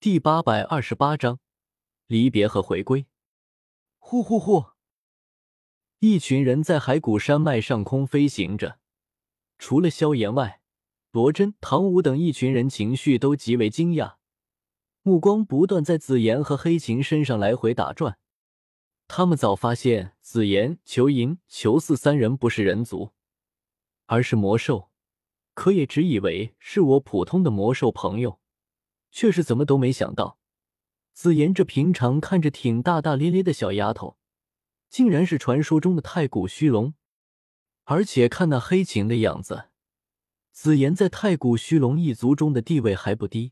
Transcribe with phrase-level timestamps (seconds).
[0.00, 1.40] 第八百二十八章
[2.06, 3.08] 离别和回归。
[3.98, 4.66] 呼呼呼！
[5.98, 8.78] 一群人在海谷山脉上空飞行着，
[9.58, 10.60] 除了萧炎外，
[11.10, 14.18] 罗真、唐舞等一群人情绪都极为惊讶，
[15.02, 18.20] 目光不断在紫妍和黑琴身上来回打转。
[19.08, 23.10] 他们早发现紫妍、裘银、裘四三人不是人族，
[24.06, 24.92] 而是魔兽，
[25.54, 28.38] 可也只以为是我普通的魔兽朋友。
[29.18, 30.38] 却是怎么都没想到，
[31.12, 34.16] 紫妍这平常看着挺大大咧咧的小丫头，
[34.88, 36.94] 竟然是传说中的太古虚龙。
[37.82, 39.70] 而且看那黑琴的样子，
[40.52, 43.50] 紫妍在太古虚龙一族中的地位还不低。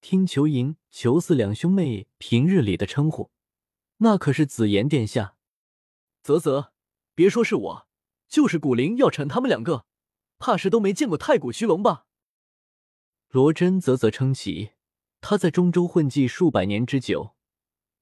[0.00, 3.30] 听裘银、裘四两兄妹平日里的称呼，
[3.98, 5.36] 那可是紫妍殿下。
[6.24, 6.72] 啧啧，
[7.14, 7.86] 别说是我，
[8.26, 9.86] 就是古灵、药尘他们两个，
[10.40, 12.06] 怕是都没见过太古虚龙吧。
[13.28, 14.72] 罗真啧啧称奇，
[15.20, 17.34] 他在中州混迹数百年之久，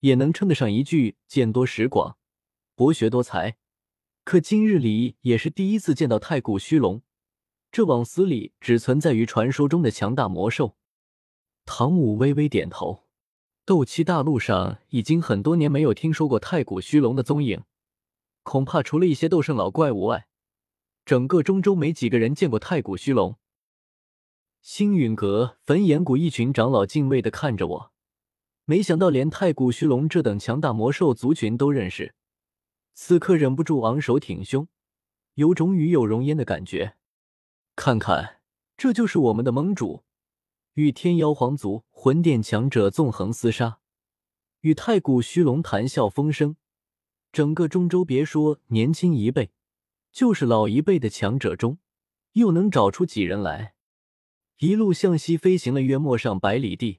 [0.01, 2.17] 也能称得上一句见多识广、
[2.75, 3.57] 博学多才。
[4.25, 7.03] 可今日里也是第一次见到太古虚龙，
[7.73, 10.77] 这往死里只存在于传说中的强大魔兽。
[11.65, 13.05] 唐舞微微点头，
[13.65, 17.65] 斗气大陆上已经很多年没有听说过太古虚龙的踪影，
[18.43, 20.29] 恐怕除了一些斗圣老怪物外，
[21.05, 23.37] 整个中州没几个人见过太古虚龙。
[24.61, 27.93] 星陨阁、焚炎谷一群长老敬畏的看着我，
[28.65, 32.15] 没想到连太古虚龙这等强大魔兽族群都认识，
[32.93, 34.69] 此刻忍不住昂首挺胸，
[35.35, 36.97] 有种与有荣焉的感觉。
[37.77, 38.41] 看看，
[38.77, 40.05] 这就是我们的盟主，
[40.75, 43.79] 与天妖皇族魂殿强者纵横厮杀，
[44.61, 46.57] 与太古虚龙谈笑风生。
[47.33, 49.53] 整个中州，别说年轻一辈，
[50.11, 51.79] 就是老一辈的强者中，
[52.33, 53.75] 又能找出几人来？
[54.59, 56.99] 一路向西飞行了约莫上百里地，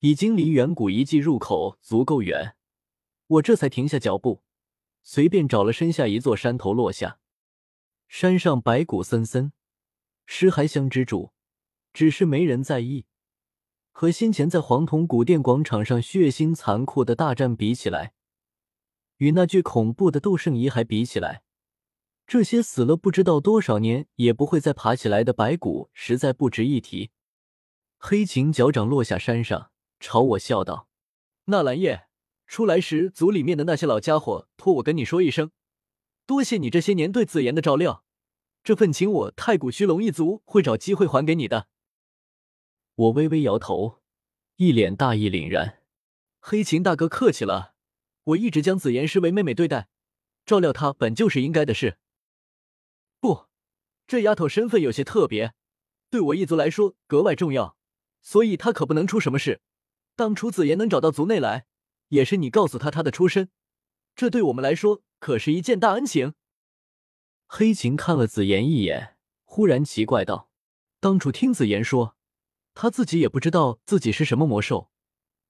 [0.00, 2.56] 已经离远古遗迹入口足够远，
[3.26, 4.42] 我这才停下脚步，
[5.02, 7.18] 随便找了身下一座山头落下。
[8.06, 9.52] 山上白骨森森，
[10.26, 11.32] 尸骸相之主，
[11.94, 13.06] 只是没人在意。
[13.90, 18.12] 和先前在黄铜古殿广场上血腥残酷的大战比起来，
[19.16, 21.44] 与那具恐怖的斗圣遗骸比起来。
[22.26, 27.10] 这些死了不知道多少年也不会再爬起来的白骨，实在不值一提。
[27.98, 29.70] 黑琴脚掌落下山上，
[30.00, 30.88] 朝我笑道
[31.46, 32.08] ：“纳兰叶，
[32.46, 35.50] 出来时族里面的那些老家伙托我跟你说一声，
[36.26, 38.04] 多谢你这些年对紫妍的照料，
[38.62, 41.68] 这份情我太古虚龙一族会找机会还给你的。”
[42.96, 44.00] 我微微摇头，
[44.56, 45.82] 一脸大义凛然
[46.40, 47.74] ：“黑琴大哥客气了，
[48.24, 49.88] 我一直将紫妍视为妹妹对待，
[50.46, 51.98] 照料她本就是应该的事。”
[54.06, 55.54] 这丫头身份有些特别，
[56.10, 57.76] 对我一族来说格外重要，
[58.22, 59.60] 所以她可不能出什么事。
[60.14, 61.66] 当初紫妍能找到族内来，
[62.08, 63.50] 也是你告诉她她的出身，
[64.14, 66.34] 这对我们来说可是一件大恩情。
[67.46, 70.50] 黑琴看了紫妍一眼，忽然奇怪道
[71.00, 72.16] ：“当初听紫妍说，
[72.74, 74.90] 她自己也不知道自己是什么魔兽，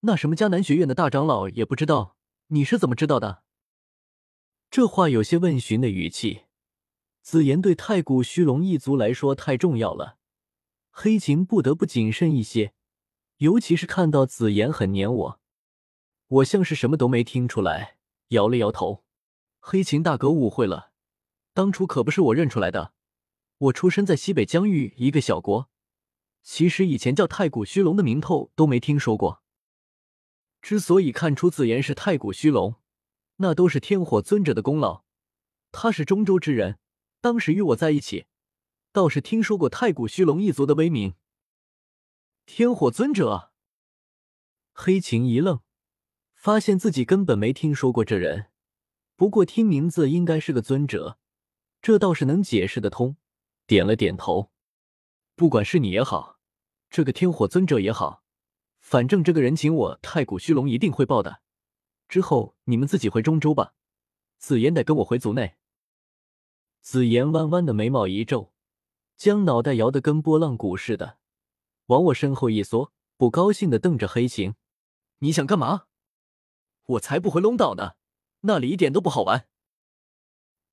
[0.01, 2.17] 那什么迦南学院的大长老也不知道，
[2.49, 3.43] 你是怎么知道的？”
[4.71, 6.44] 这话有些问询的语气。
[7.25, 10.19] 紫妍对太古虚龙一族来说太重要了，
[10.91, 12.75] 黑琴不得不谨慎一些，
[13.39, 15.41] 尤其是看到紫妍很黏我。
[16.27, 17.97] 我像是什么都没听出来，
[18.29, 19.05] 摇了摇头。
[19.59, 20.93] 黑琴大哥误会了，
[21.55, 22.93] 当初可不是我认出来的。
[23.57, 25.71] 我出生在西北疆域一个小国，
[26.43, 29.43] 其实以前叫太古虚龙的名头都没听说过。
[30.61, 32.75] 之所以看出紫妍是太古虚龙，
[33.37, 35.05] 那都是天火尊者的功劳。
[35.73, 36.79] 他是中州之人。
[37.25, 38.27] 当时与我在一起，
[38.93, 41.15] 倒是听说过太古虚龙一族的威名。
[42.45, 43.51] 天火尊者，
[44.75, 45.63] 黑琴一愣，
[46.35, 48.51] 发现自己根本没听说过这人。
[49.17, 51.17] 不过听名字应该是个尊者，
[51.81, 53.17] 这倒是能解释得通。
[53.67, 54.51] 点了点头，
[55.35, 56.39] 不管是你也好，
[56.91, 58.23] 这个天火尊者也好，
[58.81, 61.41] 反正这个人情我太古虚龙一定会报的。
[62.07, 63.73] 之后你们自己回中州吧，
[64.37, 65.57] 紫妍得跟我回族内。
[66.85, 68.53] 紫妍弯弯的眉毛一皱，
[69.17, 71.17] 将脑袋摇得跟波浪鼓似的，
[71.87, 74.55] 往我身后一缩，不高兴的瞪着黑琴
[75.21, 75.87] ：“你想干嘛？
[76.85, 77.93] 我才不回龙岛呢，
[78.41, 79.49] 那里一点都不好玩。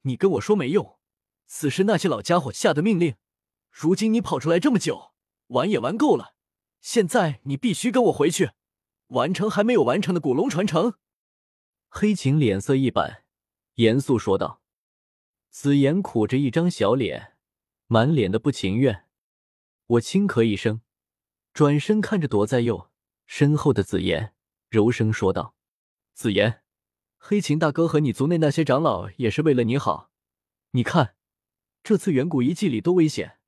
[0.01, 0.99] 你跟我说没用，
[1.45, 3.15] 此时那些老家伙下的命令，
[3.69, 5.13] 如今你跑出来这么久，
[5.47, 6.35] 玩也玩够了，
[6.81, 8.51] 现在你必须跟我回去，
[9.07, 10.95] 完成还没有完成的古龙传承。”
[11.87, 13.23] 黑琴脸色一板，
[13.75, 14.60] 严肃说道。
[15.51, 17.33] 紫妍苦着一张小脸，
[17.87, 19.05] 满脸的不情愿。
[19.85, 20.79] 我轻咳一声，
[21.53, 22.89] 转身看着躲在右
[23.25, 24.33] 身后的紫妍
[24.69, 25.53] 柔声说道
[26.15, 26.63] ：“紫妍，
[27.17, 30.09] 黑琴大哥和你族内那些长老也是为了你好。
[30.71, 31.17] 你看，
[31.83, 33.39] 这次远古遗迹里多危险，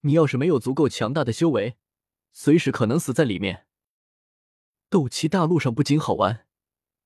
[0.00, 1.76] 你要是没有足够强大的修为，
[2.32, 3.68] 随时可能死在里面。
[4.90, 6.48] 斗气大陆上不仅好玩，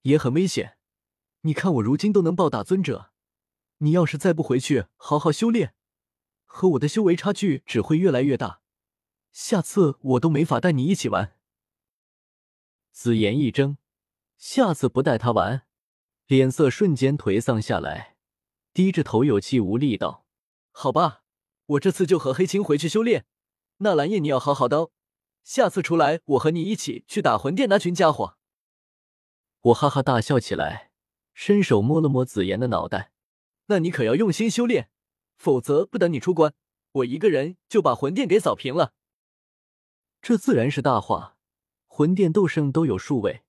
[0.03, 0.79] 也很危险。
[1.43, 3.13] 你看我如今都能暴打尊者，
[3.79, 5.75] 你要是再不回去好好修炼，
[6.45, 8.61] 和我的修为差距只会越来越大。
[9.33, 11.37] 下次我都没法带你一起玩。”
[12.91, 13.77] 紫妍一怔，
[14.39, 15.67] 下次不带他玩，
[16.27, 18.17] 脸色瞬间颓丧下来，
[18.73, 20.25] 低着头有气无力道
[20.73, 21.23] ：“好吧，
[21.67, 23.27] 我这次就和黑青回去修炼。
[23.79, 24.91] 那蓝叶，你要好好的，
[25.45, 28.39] 下次出来我和你一起去打魂殿那群家伙。”
[29.61, 30.91] 我哈哈大笑起来，
[31.35, 33.13] 伸手摸了摸紫妍的脑袋
[33.67, 34.91] ：“那你可要用心修炼，
[35.37, 36.55] 否则不等你出关，
[36.93, 38.93] 我一个人就把魂殿给扫平了。”
[40.23, 41.37] 这自然是大话。
[41.87, 43.43] 魂殿斗圣都有数位，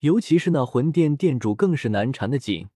[0.00, 2.68] 尤其是那魂殿殿主更是难缠的紧。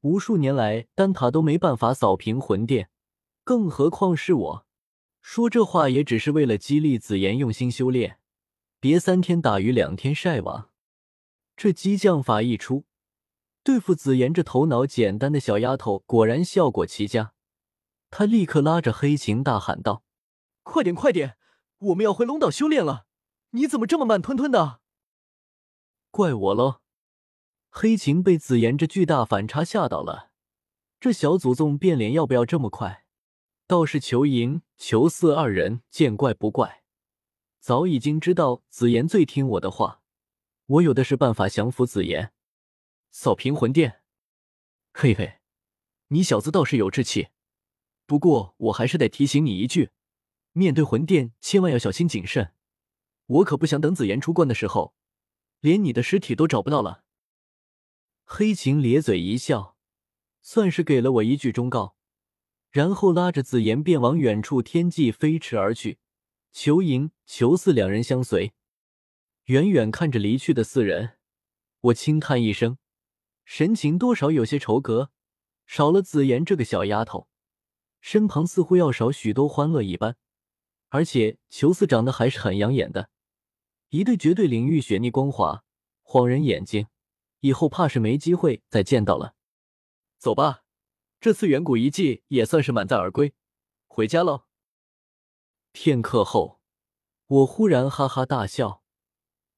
[0.00, 2.90] 无数年来，丹塔都没办法扫平魂殿，
[3.44, 4.66] 更何况是我。
[5.22, 8.18] 说这话也只是为了激励紫妍用心修炼，
[8.80, 10.70] 别三天打鱼两天晒网。
[11.56, 12.84] 这激将法一出，
[13.66, 17.32] 对付紫妍这头脑简单的小丫头，果然效果奇佳。
[18.10, 20.04] 他立刻拉着黑琴大喊道
[20.62, 21.36] ：“快点，快点，
[21.78, 23.06] 我们要回龙岛修炼了！”
[23.50, 24.78] 你怎么这么慢吞吞的？
[26.12, 26.76] 怪我喽！
[27.68, 30.30] 黑琴被紫妍这巨大反差吓到了，
[31.00, 33.04] 这小祖宗变脸要不要这么快？
[33.66, 36.84] 倒是裘银、裘四二人见怪不怪，
[37.58, 40.02] 早已经知道紫妍最听我的话，
[40.66, 42.32] 我有的是办法降服紫妍，
[43.10, 44.02] 扫平魂殿。
[44.92, 45.40] 嘿嘿，
[46.08, 47.28] 你小子倒是有志气，
[48.06, 49.90] 不过我还是得提醒你一句，
[50.52, 52.54] 面对魂殿千万要小心谨慎。
[53.26, 54.94] 我可不想等紫妍出关的时候，
[55.60, 57.04] 连你的尸体都找不到了。
[58.24, 59.76] 黑琴咧嘴一笑，
[60.40, 61.96] 算是给了我一句忠告，
[62.70, 65.98] 然后拉着紫妍便往远处天际飞驰而去。
[66.52, 68.54] 裘银、裘四两人相随，
[69.44, 71.18] 远远看着离去的四人，
[71.80, 72.78] 我轻叹一声，
[73.46, 75.10] 神情多少有些愁格。
[75.64, 77.28] 少了紫妍这个小丫头，
[78.00, 80.16] 身旁似乎要少许多欢乐一般。
[80.90, 83.10] 而且裘四长得还是很养眼的。
[83.88, 85.64] 一对绝对领域雪腻光滑，
[86.02, 86.86] 晃人眼睛，
[87.40, 89.34] 以后怕是没机会再见到了。
[90.18, 90.62] 走吧，
[91.20, 93.34] 这次远古遗迹也算是满载而归，
[93.86, 94.44] 回家喽。
[95.72, 96.60] 片刻后，
[97.26, 98.84] 我忽然哈哈大笑，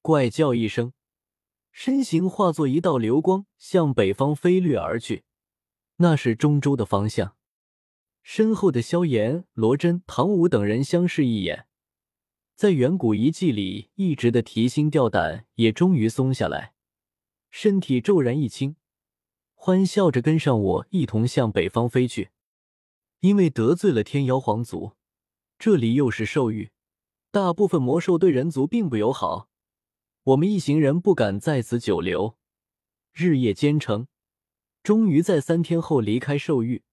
[0.01, 0.93] 怪叫一声，
[1.81, 5.23] 身形化作一道流光，向北方飞掠而去。
[5.95, 7.37] 那是中州的方向。
[8.21, 11.67] 身后的萧炎、罗真、唐舞等人相视一眼。
[12.53, 16.73] 在远古遗迹里一直的提心吊胆也终于松下来，
[17.49, 18.75] 身体骤然一轻，
[19.53, 22.31] 欢笑着跟上我一同向北方飞去。
[23.21, 24.97] 因为得罪了天妖皇族，
[25.57, 26.71] 这里又是兽域，
[27.31, 29.48] 大部分魔兽对人族并不友好，
[30.29, 32.37] 我们一行人不敢在此久留，
[33.13, 34.07] 日夜兼程，
[34.83, 36.83] 终于在三天后离开兽域，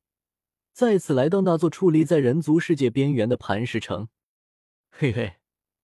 [0.73, 4.09] 再次来到那座矗立在人族世界边缘的磐石城。
[4.91, 5.35] 嘿嘿。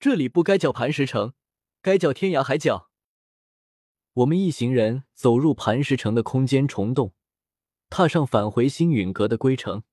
[0.00, 1.34] 这里不该叫磐石城，
[1.82, 2.90] 该叫天涯海角。
[4.14, 7.12] 我们一行人走入磐石城的空间虫洞，
[7.90, 9.84] 踏上返回星陨阁的归程。